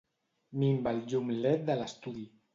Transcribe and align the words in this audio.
Minva 0.63 0.93
el 0.97 1.03
llum 1.13 1.31
led 1.45 1.63
de 1.71 1.79
l'estudi. 1.83 2.27